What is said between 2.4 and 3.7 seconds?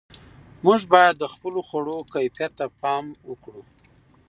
ته پام وکړو.